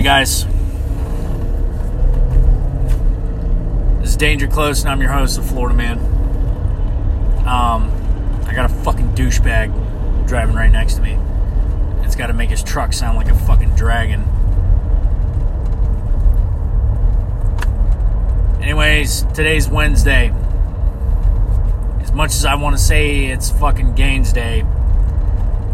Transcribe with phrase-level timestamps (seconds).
[0.00, 0.46] right, guys.
[4.00, 5.98] This is Danger Close, and I'm your host, the Florida Man.
[7.46, 7.90] Um,
[8.46, 11.18] I got a fucking douchebag driving right next to me.
[12.02, 14.22] It's got to make his truck sound like a fucking dragon.
[18.62, 20.32] Anyways, today's Wednesday.
[22.00, 24.64] As much as I want to say it's fucking Gaines Day,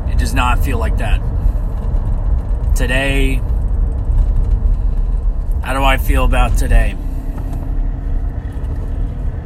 [0.08, 1.20] it does not feel like that.
[2.74, 3.40] Today,
[5.66, 6.92] how do I feel about today?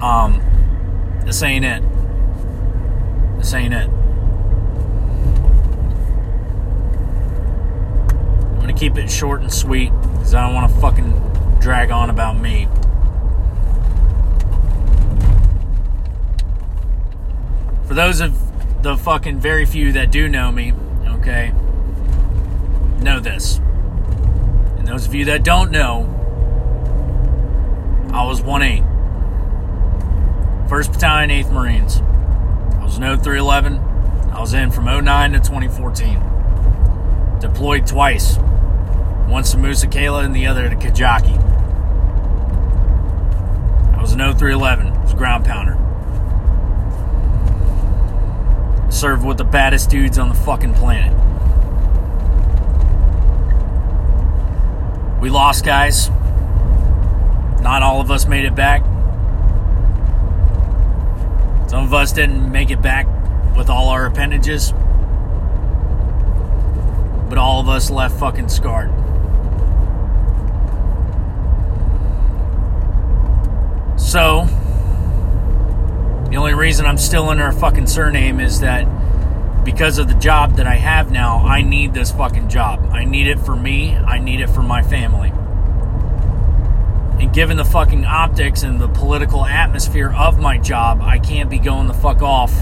[0.02, 0.42] Um,
[1.24, 1.82] this ain't it.
[3.38, 3.88] This ain't it.
[8.50, 12.10] I'm gonna keep it short and sweet because I don't want to fucking drag on
[12.10, 12.68] about me.
[17.88, 20.74] For those of the fucking very few that do know me,
[21.06, 21.54] okay,
[23.00, 23.58] know this.
[24.90, 26.02] Those of you that don't know,
[28.12, 28.82] I was 1 8.
[30.68, 32.00] 1st Battalion, 8th Marines.
[32.00, 33.78] I was in 0311.
[34.32, 36.18] I was in from 09 to 2014.
[37.38, 38.36] Deployed twice.
[39.28, 41.38] Once to Musa Kala and the other to Kajaki.
[43.96, 44.88] I was in 0311.
[44.88, 45.76] I was a ground pounder.
[48.90, 51.29] Served with the baddest dudes on the fucking planet.
[55.20, 56.08] We lost guys.
[57.60, 58.82] Not all of us made it back.
[61.68, 63.06] Some of us didn't make it back
[63.54, 64.72] with all our appendages.
[67.28, 68.90] But all of us left fucking scarred.
[74.00, 74.46] So,
[76.30, 78.86] the only reason I'm still under a fucking surname is that
[79.64, 82.80] because of the job that I have now, I need this fucking job.
[82.92, 85.32] I need it for me, I need it for my family.
[87.20, 91.58] And given the fucking optics and the political atmosphere of my job, I can't be
[91.58, 92.52] going the fuck off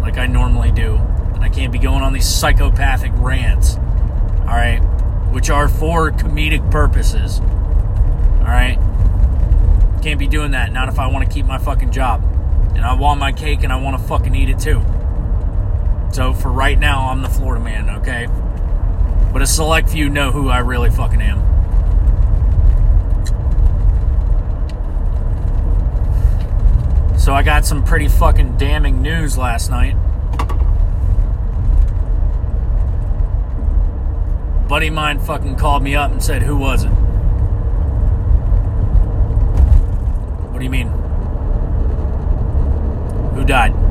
[0.00, 0.96] like I normally do.
[0.96, 3.76] And I can't be going on these psychopathic rants.
[4.40, 4.80] Alright?
[5.32, 7.40] Which are for comedic purposes.
[8.40, 8.78] Alright?
[10.02, 10.72] Can't be doing that.
[10.72, 12.22] Not if I want to keep my fucking job.
[12.74, 14.84] And I want my cake and I want to fucking eat it too.
[16.14, 18.28] So for right now, I'm the Florida man, okay?
[19.32, 21.40] But a select few know who I really fucking am.
[27.18, 29.96] So I got some pretty fucking damning news last night.
[34.68, 36.90] buddy mine fucking called me up and said, Who was it?
[40.50, 40.86] What do you mean?
[43.34, 43.83] Who died?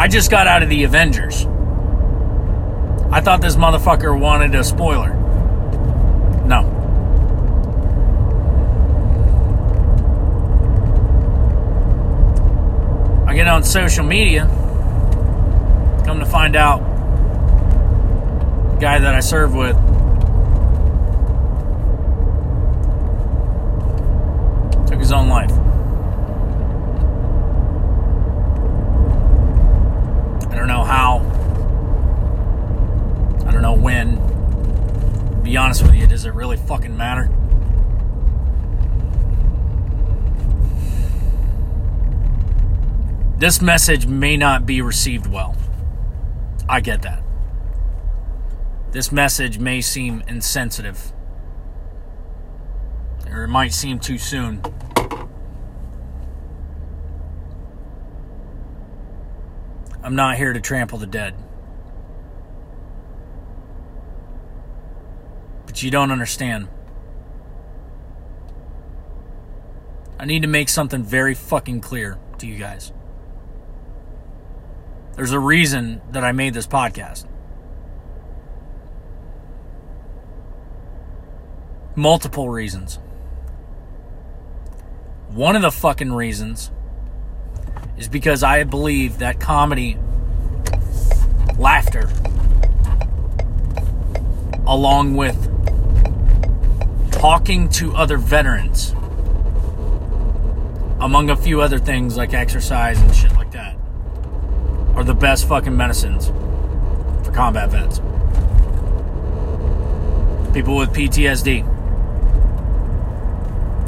[0.00, 1.44] I just got out of the Avengers.
[3.12, 5.12] I thought this motherfucker wanted a spoiler.
[6.46, 6.64] No.
[13.28, 14.46] I get on social media.
[16.06, 16.78] Come to find out,
[18.76, 19.76] the guy that I serve with
[24.88, 25.50] took his own life.
[30.50, 31.18] I don't know how.
[33.46, 34.16] I don't know when.
[34.16, 37.28] To be honest with you, does it really fucking matter?
[43.38, 45.56] This message may not be received well.
[46.68, 47.22] I get that.
[48.92, 51.12] This message may seem insensitive,
[53.28, 54.62] or it might seem too soon.
[60.02, 61.34] I'm not here to trample the dead.
[65.82, 66.68] You don't understand.
[70.18, 72.92] I need to make something very fucking clear to you guys.
[75.16, 77.26] There's a reason that I made this podcast.
[81.94, 82.98] Multiple reasons.
[85.28, 86.70] One of the fucking reasons
[87.96, 89.96] is because I believe that comedy,
[91.58, 92.08] laughter,
[94.66, 95.36] along with
[97.12, 98.92] talking to other veterans,
[101.00, 103.76] among a few other things like exercise and shit like that,
[104.94, 106.28] are the best fucking medicines
[107.24, 107.98] for combat vets.
[110.54, 111.64] People with PTSD,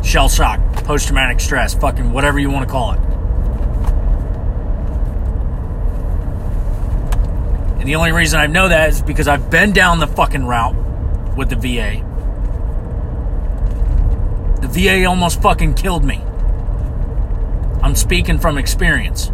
[0.04, 3.11] shell shock, post traumatic stress, fucking whatever you want to call it.
[7.82, 10.76] And the only reason I know that is because I've been down the fucking route
[11.36, 11.98] with the VA.
[14.60, 16.18] The VA almost fucking killed me.
[17.82, 19.32] I'm speaking from experience.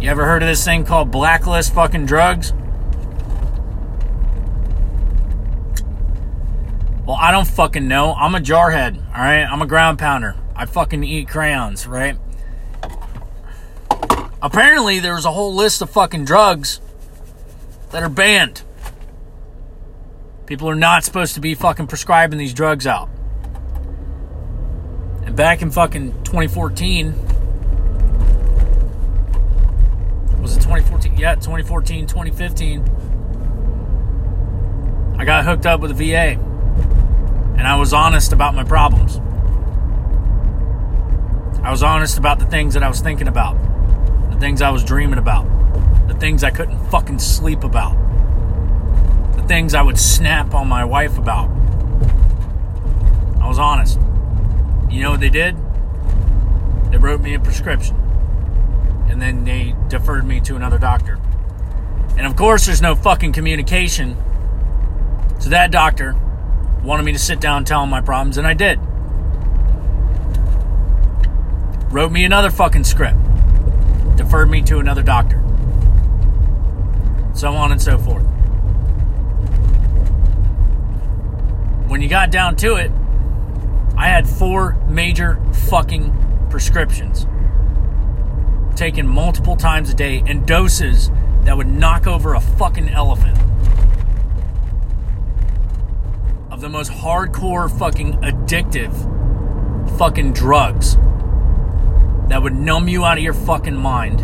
[0.00, 2.52] You ever heard of this thing called blacklist fucking drugs?
[7.04, 8.14] Well, I don't fucking know.
[8.14, 9.42] I'm a jarhead, all right?
[9.42, 10.36] I'm a ground pounder.
[10.54, 12.16] I fucking eat crayons, right?
[14.42, 16.80] Apparently, there's a whole list of fucking drugs
[17.90, 18.62] that are banned.
[20.46, 23.08] People are not supposed to be fucking prescribing these drugs out.
[25.24, 27.12] And back in fucking 2014,
[30.40, 31.18] was it 2014?
[31.18, 33.00] Yeah, 2014, 2015.
[35.18, 36.40] I got hooked up with a VA
[37.58, 39.18] and I was honest about my problems.
[41.62, 43.54] I was honest about the things that I was thinking about,
[44.40, 45.44] things I was dreaming about,
[46.08, 47.94] the things I couldn't fucking sleep about,
[49.36, 51.50] the things I would snap on my wife about.
[53.40, 53.98] I was honest.
[54.90, 55.56] You know what they did?
[56.90, 57.96] They wrote me a prescription.
[59.08, 61.18] And then they deferred me to another doctor.
[62.16, 64.16] And of course, there's no fucking communication.
[65.38, 66.16] So that doctor
[66.82, 68.78] wanted me to sit down and tell him my problems, and I did.
[71.92, 73.18] Wrote me another fucking script,
[74.20, 75.42] deferred me to another doctor,
[77.32, 78.22] so on and so forth.
[81.88, 82.92] When you got down to it,
[83.96, 85.40] I had four major
[85.70, 87.26] fucking prescriptions
[88.76, 91.10] taken multiple times a day in doses
[91.44, 93.38] that would knock over a fucking elephant.
[96.50, 100.98] Of the most hardcore fucking addictive fucking drugs
[102.30, 104.20] that would numb you out of your fucking mind.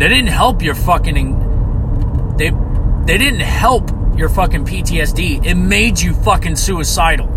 [0.00, 2.50] They didn't help your fucking they
[3.04, 5.44] they didn't help your fucking PTSD.
[5.46, 7.28] It made you fucking suicidal.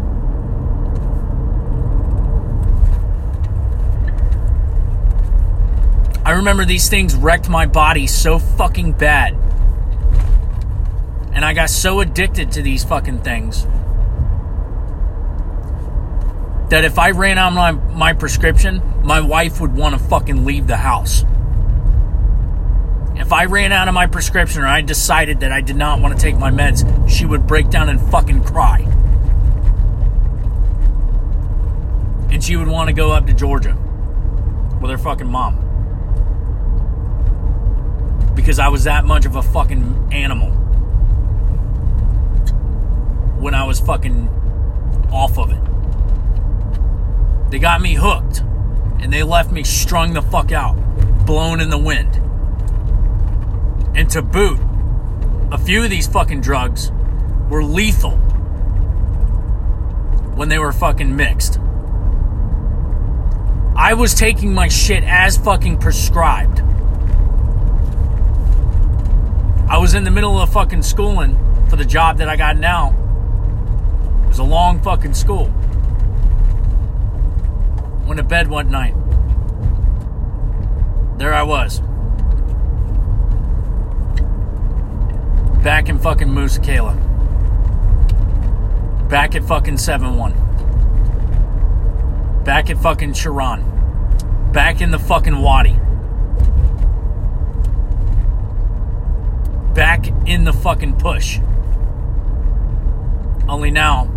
[6.26, 9.34] I remember these things wrecked my body so fucking bad.
[11.34, 13.66] And I got so addicted to these fucking things
[16.70, 20.68] that if I ran out my, my prescription, my wife would want to fucking leave
[20.68, 21.26] the house.
[23.16, 26.18] If I ran out of my prescription or I decided that I did not want
[26.18, 28.80] to take my meds, she would break down and fucking cry.
[32.32, 33.78] And she would want to go up to Georgia
[34.82, 35.60] with her fucking mom.
[38.36, 40.52] Because I was that much of a fucking animal
[43.40, 44.30] when I was fucking
[45.12, 45.62] off of it.
[47.52, 48.44] They got me hooked
[49.04, 50.76] and they left me strung the fuck out,
[51.26, 52.16] blown in the wind.
[53.96, 54.58] And to boot,
[55.52, 56.90] a few of these fucking drugs
[57.50, 58.16] were lethal
[60.36, 61.60] when they were fucking mixed.
[63.76, 66.62] I was taking my shit as fucking prescribed.
[69.70, 71.38] I was in the middle of fucking schooling
[71.70, 72.96] for the job that I got now.
[74.24, 75.54] It was a long fucking school.
[78.06, 78.96] Went to bed one night.
[81.18, 81.82] There I was.
[85.64, 86.96] Back in fucking Musa Kala.
[89.10, 90.34] Back at fucking 7 1.
[92.44, 93.64] Back at fucking Sharon.
[94.52, 95.80] Back in the fucking Wadi.
[99.74, 101.40] Back in the fucking push.
[103.48, 104.13] Only now,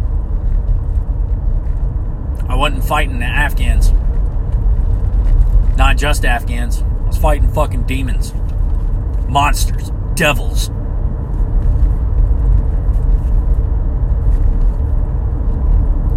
[2.48, 3.92] I wasn't fighting the Afghans.
[5.76, 6.82] Not just Afghans.
[6.82, 8.32] I was fighting fucking demons.
[9.28, 9.90] Monsters.
[10.14, 10.68] Devils.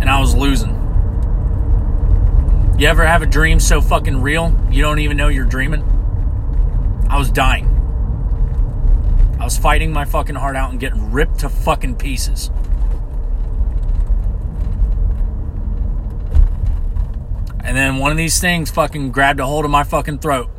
[0.02, 0.76] And I was losing.
[2.78, 5.84] You ever have a dream so fucking real you don't even know you're dreaming?
[7.10, 7.66] I was dying.
[9.40, 12.52] I was fighting my fucking heart out and getting ripped to fucking pieces.
[17.70, 20.50] And then one of these things fucking grabbed a hold of my fucking throat.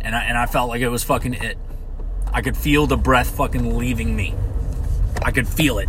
[0.00, 1.58] And I, and I felt like it was fucking it.
[2.32, 4.32] I could feel the breath fucking leaving me.
[5.24, 5.88] I could feel it.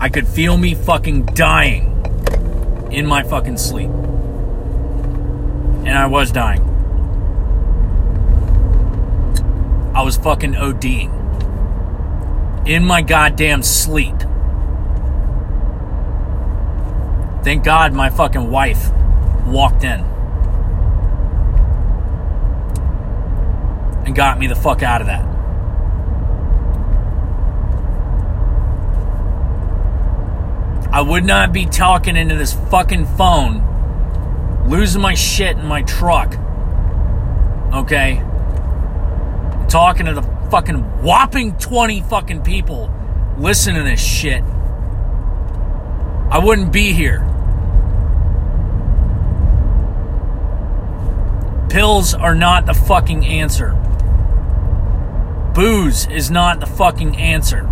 [0.00, 1.84] I could feel me fucking dying
[2.90, 3.90] in my fucking sleep.
[5.84, 6.62] And I was dying.
[9.94, 11.12] I was fucking ODing.
[12.66, 14.16] In my goddamn sleep.
[17.48, 18.92] Thank God my fucking wife
[19.46, 20.00] walked in.
[24.04, 25.24] and got me the fuck out of that.
[30.92, 36.34] I would not be talking into this fucking phone, losing my shit in my truck.
[37.72, 38.22] Okay?
[39.70, 42.90] Talking to the fucking whopping 20 fucking people
[43.38, 44.42] listening to this shit.
[46.30, 47.27] I wouldn't be here.
[51.68, 53.72] Pills are not the fucking answer.
[55.54, 57.62] Booze is not the fucking answer.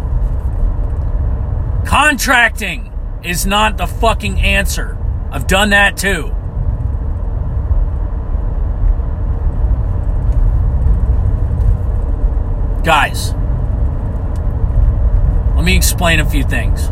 [1.87, 2.93] Contracting
[3.25, 4.99] is not the fucking answer.
[5.31, 6.33] I've done that too.
[12.85, 13.33] Guys,
[15.57, 16.89] let me explain a few things.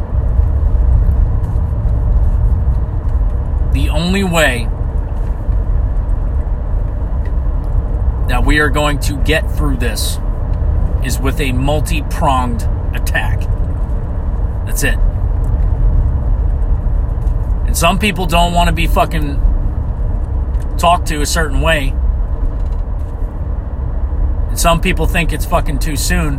[3.74, 4.68] The only way
[8.28, 10.18] that we are going to get through this
[11.04, 12.62] is with a multi pronged
[12.94, 13.40] attack.
[14.66, 14.98] That's it.
[17.66, 19.40] And some people don't want to be fucking
[20.78, 21.92] talked to a certain way.
[24.48, 26.38] And some people think it's fucking too soon.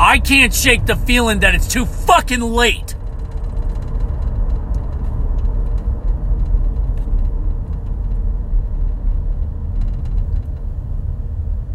[0.00, 2.93] I can't shake the feeling that it's too fucking late.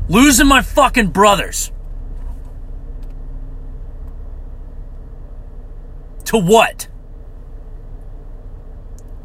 [0.10, 1.72] Losing my fucking brothers.
[6.25, 6.88] To what?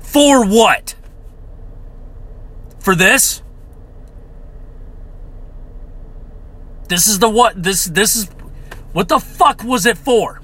[0.01, 0.95] For what?
[2.81, 3.43] For this?
[6.89, 8.29] This is the what this this is
[8.93, 10.43] what the fuck was it for?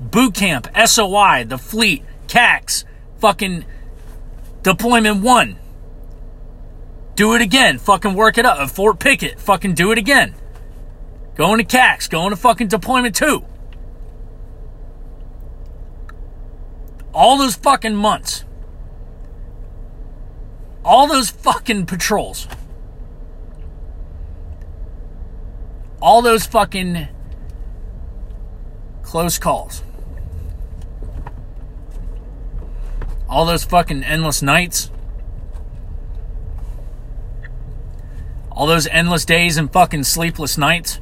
[0.00, 2.84] Boot camp, SOI, the fleet, CAX,
[3.18, 3.64] fucking
[4.62, 5.58] deployment one.
[7.14, 7.78] Do it again.
[7.78, 8.70] Fucking work it up.
[8.70, 9.38] Fort Pickett.
[9.40, 10.34] Fucking do it again.
[11.34, 12.08] Going to CAX.
[12.08, 13.44] Going to fucking deployment two.
[17.12, 18.44] All those fucking months.
[20.84, 22.48] All those fucking patrols.
[26.00, 27.08] All those fucking
[29.02, 29.84] close calls.
[33.32, 34.90] All those fucking endless nights.
[38.50, 41.00] All those endless days and fucking sleepless nights.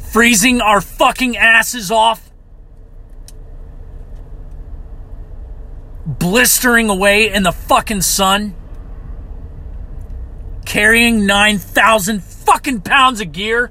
[0.00, 2.32] Freezing our fucking asses off.
[6.04, 8.56] Blistering away in the fucking sun.
[10.66, 13.70] Carrying 9,000 fucking pounds of gear.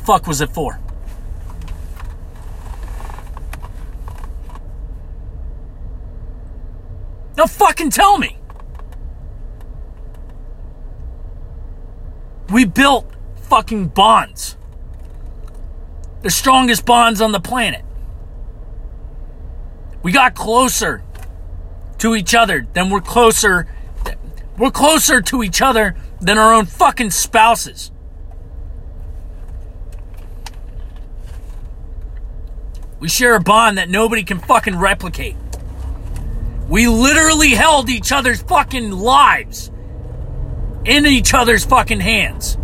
[0.00, 0.80] The fuck was it for?
[7.36, 8.38] Now fucking tell me.
[12.50, 14.56] We built fucking bonds.
[16.22, 17.84] The strongest bonds on the planet.
[20.02, 21.02] We got closer
[21.98, 23.68] to each other than we're closer
[24.56, 27.92] we're closer to each other than our own fucking spouses.
[33.00, 35.34] We share a bond that nobody can fucking replicate.
[36.68, 39.70] We literally held each other's fucking lives
[40.84, 42.56] in each other's fucking hands.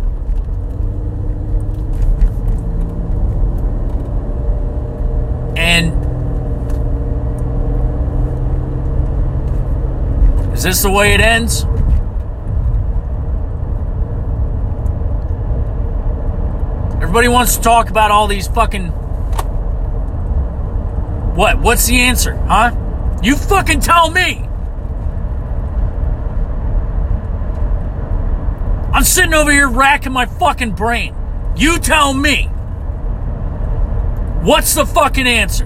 [5.57, 5.91] And
[10.53, 11.63] is this the way it ends?
[17.01, 19.06] Everybody wants to talk about all these fucking.
[21.37, 21.59] What?
[21.59, 22.71] What's the answer, huh?
[23.21, 24.39] You fucking tell me!
[28.91, 31.15] I'm sitting over here racking my fucking brain.
[31.55, 32.45] You tell me.
[34.41, 35.65] What's the fucking answer?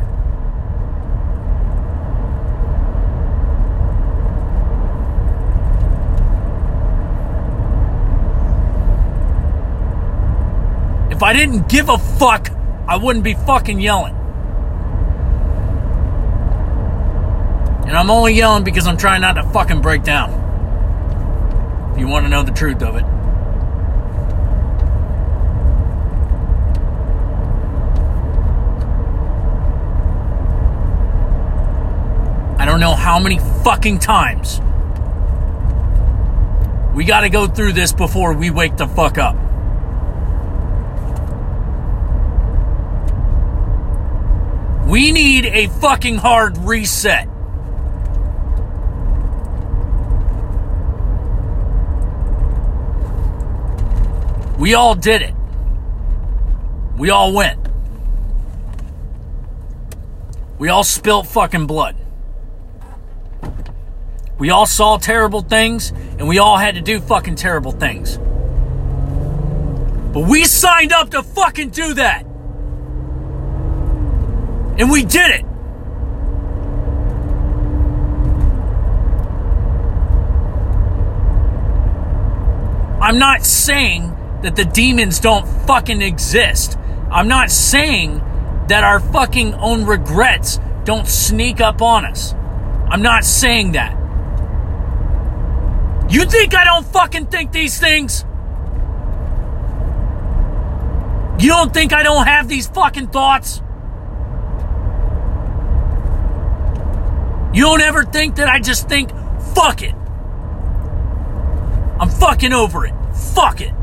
[11.09, 12.49] If I didn't give a fuck,
[12.89, 14.20] I wouldn't be fucking yelling.
[17.91, 20.29] And I'm only yelling because I'm trying not to fucking break down.
[21.91, 23.03] If you want to know the truth of it.
[32.57, 34.61] I don't know how many fucking times
[36.95, 39.35] we got to go through this before we wake the fuck up.
[44.87, 47.27] We need a fucking hard reset.
[54.61, 55.33] We all did it.
[56.95, 57.59] We all went.
[60.59, 61.95] We all spilt fucking blood.
[64.37, 68.19] We all saw terrible things and we all had to do fucking terrible things.
[70.13, 72.23] But we signed up to fucking do that.
[74.77, 75.45] And we did it.
[83.01, 84.10] I'm not saying
[84.43, 86.77] that the demons don't fucking exist.
[87.11, 88.19] I'm not saying
[88.67, 92.33] that our fucking own regrets don't sneak up on us.
[92.89, 93.97] I'm not saying that.
[96.11, 98.25] You think I don't fucking think these things?
[101.41, 103.61] You don't think I don't have these fucking thoughts?
[107.53, 109.11] You don't ever think that I just think,
[109.55, 109.95] fuck it.
[111.99, 112.93] I'm fucking over it.
[113.33, 113.73] Fuck it.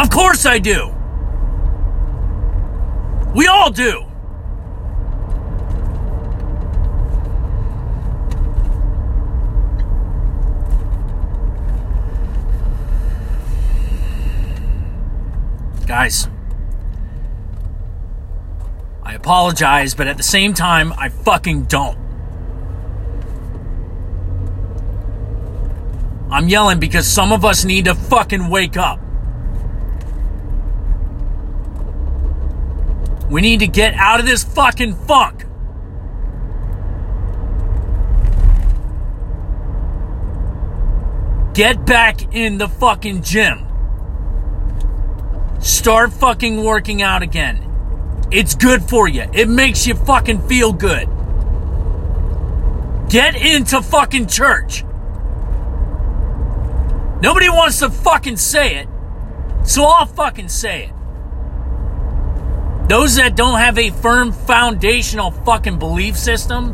[0.00, 0.94] Of course I do.
[3.34, 4.06] We all do.
[15.86, 16.28] Guys,
[19.02, 21.98] I apologize, but at the same time, I fucking don't.
[26.30, 28.98] I'm yelling because some of us need to fucking wake up.
[33.30, 35.44] We need to get out of this fucking funk.
[41.54, 43.66] Get back in the fucking gym.
[45.60, 47.66] Start fucking working out again.
[48.32, 49.26] It's good for you.
[49.32, 51.08] It makes you fucking feel good.
[53.10, 54.82] Get into fucking church.
[57.22, 58.88] Nobody wants to fucking say it,
[59.64, 60.99] so I'll fucking say it.
[62.90, 66.70] Those that don't have a firm foundational fucking belief system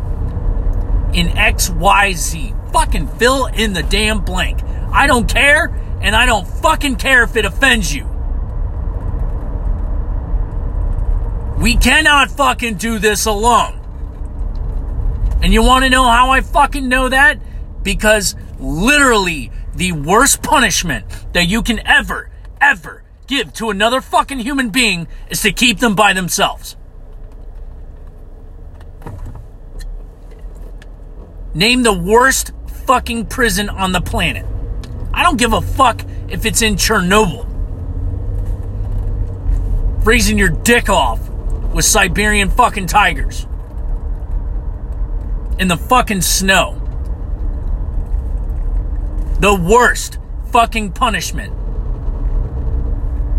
[1.13, 4.63] in XYZ, fucking fill in the damn blank.
[4.91, 5.67] I don't care,
[6.01, 8.07] and I don't fucking care if it offends you.
[11.61, 13.79] We cannot fucking do this alone.
[15.43, 17.39] And you want to know how I fucking know that?
[17.83, 24.71] Because literally, the worst punishment that you can ever, ever give to another fucking human
[24.71, 26.77] being is to keep them by themselves.
[31.55, 32.53] Name the worst
[32.87, 34.45] fucking prison on the planet.
[35.13, 37.45] I don't give a fuck if it's in Chernobyl.
[40.05, 41.29] Freezing your dick off
[41.73, 43.47] with Siberian fucking tigers.
[45.59, 46.83] In the fucking snow.
[49.41, 50.19] The worst
[50.53, 51.66] fucking punishment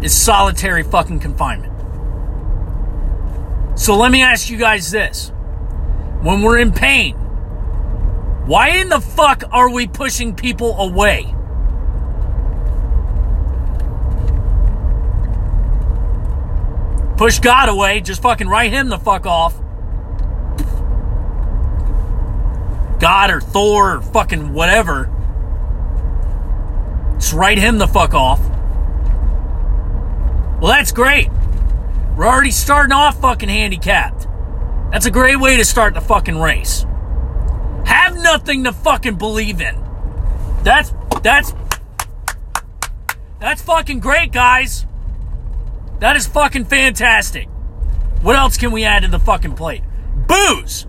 [0.08, 1.74] is solitary fucking confinement.
[3.78, 5.34] So let me ask you guys this.
[6.22, 7.14] When we're in pain,
[8.48, 11.36] why in the fuck are we pushing people away?
[17.18, 19.60] Push God away, just fucking write him the fuck off.
[23.02, 25.10] God or Thor or fucking whatever.
[27.16, 28.57] Just write him the fuck off.
[30.60, 31.30] Well, that's great.
[32.16, 34.28] We're already starting off fucking handicapped.
[34.92, 36.84] That's a great way to start the fucking race.
[37.86, 39.76] Have nothing to fucking believe in.
[40.64, 41.54] That's that's
[43.40, 44.88] that's fucking great, guys.
[46.00, 47.48] That is fucking fantastic.
[48.22, 49.84] What else can we add to the fucking plate?
[50.28, 50.88] Booze.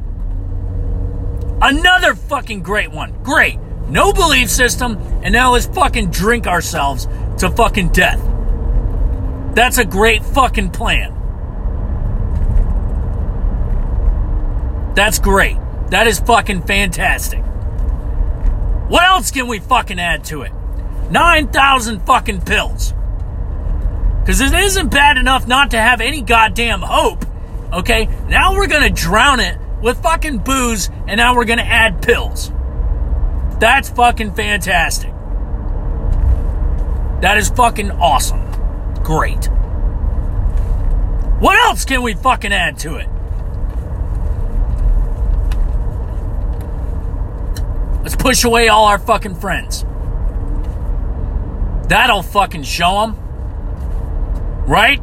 [1.60, 3.22] Another fucking great one.
[3.22, 3.58] Great.
[3.88, 7.06] No belief system, and now let's fucking drink ourselves
[7.38, 8.20] to fucking death.
[9.58, 11.12] That's a great fucking plan.
[14.94, 15.56] That's great.
[15.90, 17.42] That is fucking fantastic.
[18.86, 20.52] What else can we fucking add to it?
[21.10, 22.94] 9,000 fucking pills.
[24.20, 27.24] Because it isn't bad enough not to have any goddamn hope.
[27.72, 28.08] Okay?
[28.28, 32.52] Now we're gonna drown it with fucking booze, and now we're gonna add pills.
[33.58, 35.10] That's fucking fantastic.
[37.22, 38.47] That is fucking awesome.
[39.08, 39.46] Great.
[41.40, 43.08] What else can we fucking add to it?
[48.02, 49.86] Let's push away all our fucking friends.
[51.88, 53.16] That'll fucking show them.
[54.66, 55.00] Right?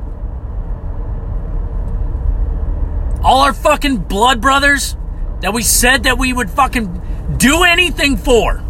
[3.23, 4.95] All our fucking blood brothers
[5.41, 8.61] that we said that we would fucking do anything for.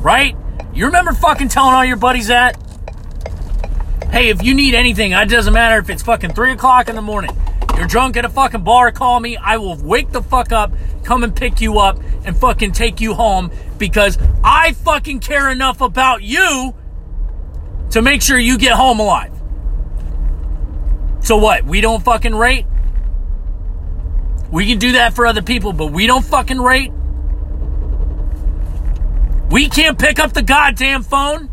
[0.00, 0.36] Right?
[0.74, 2.60] You remember fucking telling all your buddies that?
[4.16, 7.02] Hey, if you need anything, it doesn't matter if it's fucking 3 o'clock in the
[7.02, 7.30] morning.
[7.76, 9.36] You're drunk at a fucking bar, call me.
[9.36, 10.72] I will wake the fuck up,
[11.04, 15.82] come and pick you up, and fucking take you home because I fucking care enough
[15.82, 16.74] about you
[17.90, 19.38] to make sure you get home alive.
[21.20, 21.66] So what?
[21.66, 22.64] We don't fucking rate?
[24.50, 26.90] We can do that for other people, but we don't fucking rate?
[29.50, 31.50] We can't pick up the goddamn phone?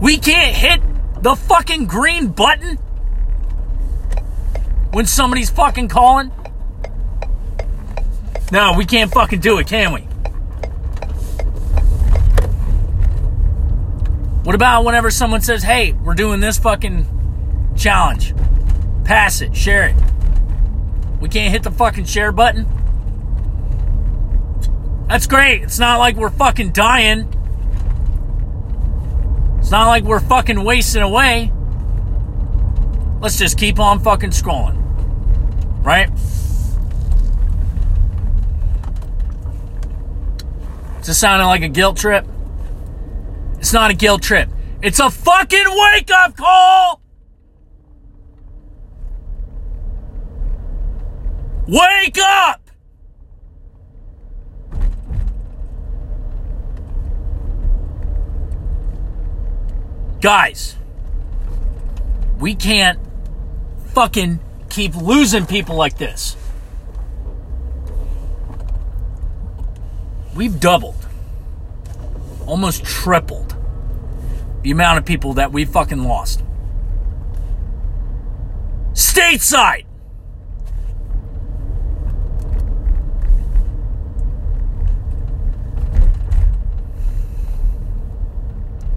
[0.00, 0.80] We can't hit
[1.22, 2.76] the fucking green button
[4.92, 6.30] when somebody's fucking calling?
[8.52, 10.02] No, we can't fucking do it, can we?
[14.44, 17.06] What about whenever someone says, hey, we're doing this fucking
[17.76, 18.34] challenge?
[19.04, 19.96] Pass it, share it.
[21.20, 22.66] We can't hit the fucking share button?
[25.08, 25.62] That's great.
[25.62, 27.30] It's not like we're fucking dying.
[29.64, 31.50] It's not like we're fucking wasting away.
[33.22, 34.76] Let's just keep on fucking scrolling.
[35.82, 36.10] Right?
[41.00, 42.26] Is this sounding like a guilt trip?
[43.58, 44.50] It's not a guilt trip.
[44.82, 47.00] It's a fucking wake up call!
[51.66, 52.63] Wake up!
[60.24, 60.74] Guys,
[62.40, 62.98] we can't
[63.92, 66.34] fucking keep losing people like this.
[70.34, 71.06] We've doubled,
[72.46, 73.54] almost tripled
[74.62, 76.42] the amount of people that we fucking lost.
[78.94, 79.84] Stateside!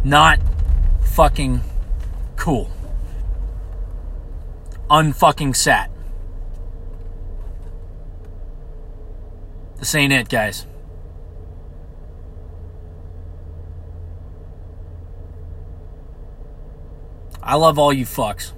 [0.06, 0.40] Not
[1.18, 1.60] fucking
[2.36, 2.70] cool.
[4.88, 5.90] Unfucking sat.
[9.80, 10.68] This ain't it, guys.
[17.42, 18.54] I love all you fucks.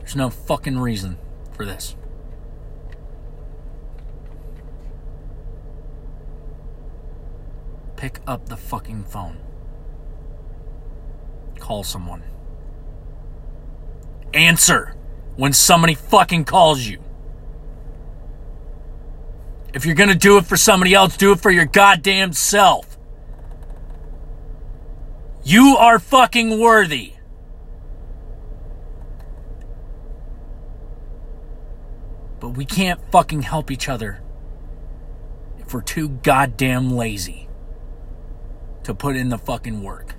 [0.00, 1.16] There's no fucking reason
[1.52, 1.96] for this.
[8.04, 9.38] Pick up the fucking phone.
[11.58, 12.22] Call someone.
[14.34, 14.94] Answer
[15.36, 17.02] when somebody fucking calls you.
[19.72, 22.98] If you're gonna do it for somebody else, do it for your goddamn self.
[25.42, 27.14] You are fucking worthy.
[32.38, 34.20] But we can't fucking help each other
[35.58, 37.44] if we're too goddamn lazy
[38.84, 40.14] to put in the fucking work.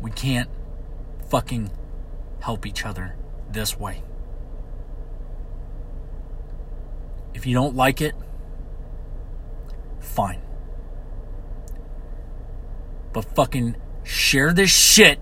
[0.00, 0.48] We can't
[1.28, 1.70] fucking
[2.40, 3.16] help each other
[3.50, 4.02] this way.
[7.34, 8.14] If you don't like it,
[9.98, 10.40] fine.
[13.12, 15.20] But fucking share this shit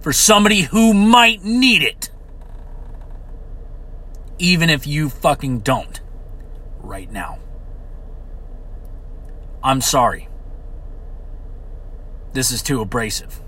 [0.00, 2.10] for somebody who might need it.
[4.38, 6.00] Even if you fucking don't
[6.80, 7.38] right now.
[9.66, 10.28] I'm sorry.
[12.34, 13.42] This is too abrasive.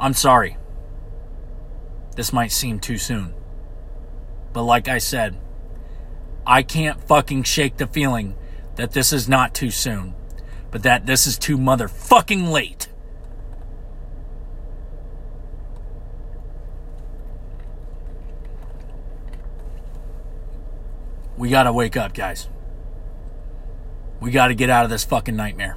[0.00, 0.56] I'm sorry.
[2.16, 3.32] This might seem too soon.
[4.52, 5.38] But like I said,
[6.44, 8.36] I can't fucking shake the feeling
[8.74, 10.14] that this is not too soon,
[10.72, 12.88] but that this is too motherfucking late.
[21.36, 22.48] We gotta wake up, guys.
[24.20, 25.76] We gotta get out of this fucking nightmare.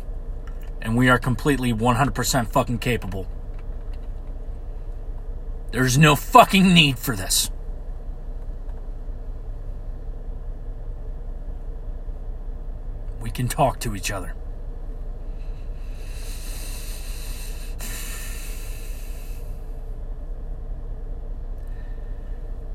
[0.81, 3.27] And we are completely 100% fucking capable.
[5.71, 7.49] There's no fucking need for this.
[13.21, 14.33] We can talk to each other.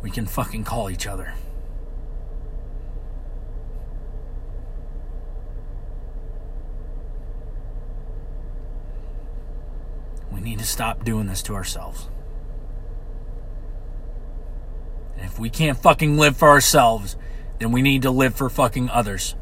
[0.03, 1.35] We can fucking call each other.
[10.59, 12.09] Need to stop doing this to ourselves.
[15.17, 17.17] And If we can't fucking live for ourselves,
[17.61, 19.37] then we need to live for fucking others.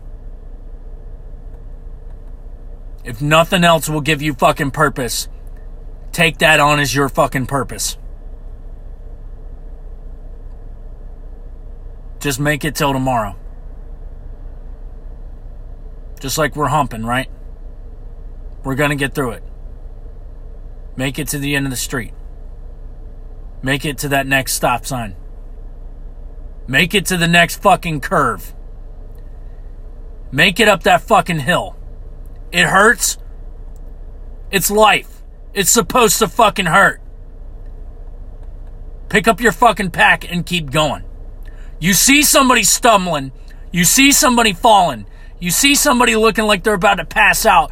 [3.05, 5.29] If nothing else will give you fucking purpose,
[6.13, 7.97] take that on as your fucking purpose.
[12.21, 13.37] Just make it till tomorrow.
[16.21, 17.31] Just like we're humping, right?
[18.65, 19.45] We're going to get through it.
[20.97, 22.13] Make it to the end of the street.
[23.63, 25.17] Make it to that next stop sign.
[26.67, 28.55] Make it to the next fucking curve.
[30.33, 31.77] Make it up that fucking hill.
[32.51, 33.19] It hurts.
[34.51, 35.23] It's life.
[35.53, 37.01] It's supposed to fucking hurt.
[39.09, 41.05] Pick up your fucking pack and keep going.
[41.79, 43.33] You see somebody stumbling.
[43.71, 45.07] You see somebody falling.
[45.39, 47.71] You see somebody looking like they're about to pass out.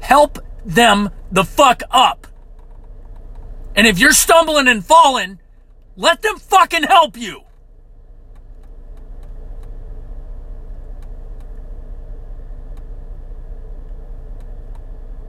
[0.00, 2.26] Help them the fuck up.
[3.74, 5.38] And if you're stumbling and falling,
[5.96, 7.42] let them fucking help you.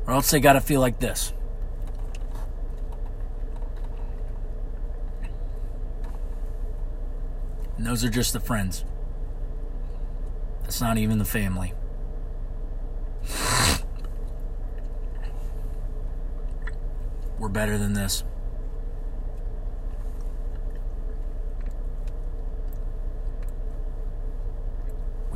[0.06, 1.34] Or else they gotta feel like this.
[7.77, 8.84] And those are just the friends.
[10.63, 11.73] That's not even the family.
[17.39, 18.23] We're better than this.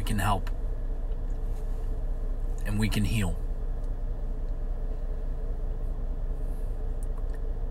[0.08, 0.50] Can help.
[2.66, 3.38] And we can heal.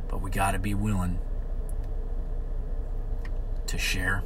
[0.09, 1.18] But we got to be willing
[3.66, 4.22] to share,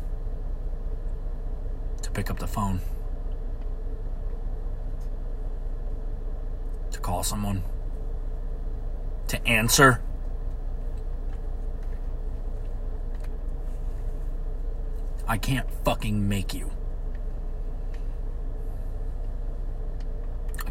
[2.03, 2.81] to pick up the phone,
[6.91, 7.63] to call someone,
[9.29, 10.03] to answer.
[15.27, 16.73] I can't fucking make you.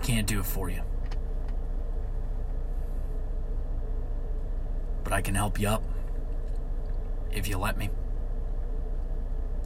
[0.10, 0.82] Can't do it for you.
[5.04, 5.84] But I can help you up
[7.32, 7.91] if you let me.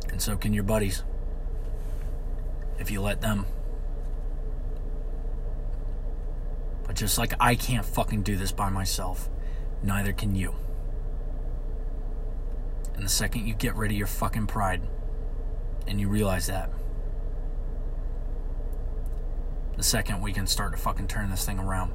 [0.09, 1.03] And so can your buddies
[2.77, 3.45] if you let them.
[6.85, 9.29] But just like I can't fucking do this by myself,
[9.81, 10.55] neither can you.
[12.95, 14.81] And the second you get rid of your fucking pride
[15.87, 16.69] and you realize that,
[19.75, 21.93] the second we can start to fucking turn this thing around.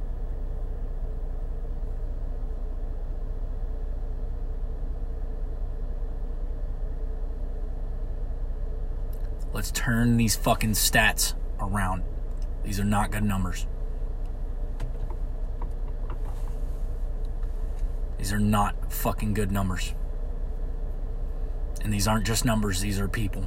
[9.52, 12.04] Let's turn these fucking stats around.
[12.64, 13.66] These are not good numbers.
[18.18, 19.94] These are not fucking good numbers.
[21.82, 23.46] And these aren't just numbers, these are people.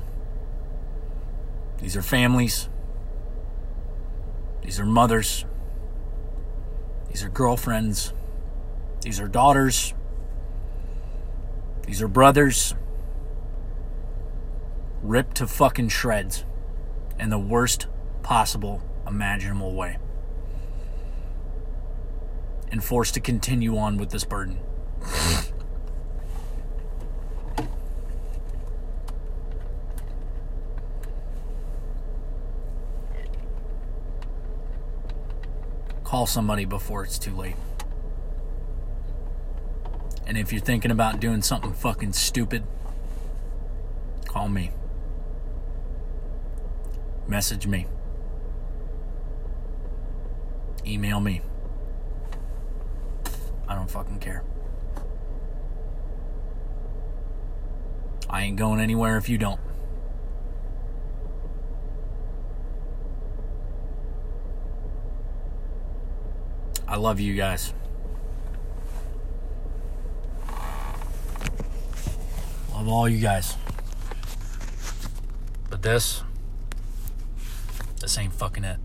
[1.80, 2.70] These are families.
[4.64, 5.46] These are mothers.
[7.10, 8.14] These are girlfriends.
[9.02, 9.94] These are daughters.
[11.86, 12.76] These are brothers.
[15.02, 16.46] Ripped to fucking shreds
[17.20, 17.88] in the worst
[18.24, 19.98] possible imaginable way.
[22.72, 24.60] And forced to continue on with this burden.
[36.12, 37.56] Call somebody before it's too late.
[40.28, 42.66] And if you're thinking about doing something fucking stupid,
[44.28, 44.72] call me.
[47.30, 47.88] Message me.
[50.86, 51.44] Email me.
[53.70, 54.44] I don't fucking care.
[58.30, 59.62] I ain't going anywhere if you don't.
[66.92, 67.74] I love you guys.
[72.74, 73.56] Love all you guys.
[75.70, 76.22] But this,
[78.02, 78.78] this ain't fucking it.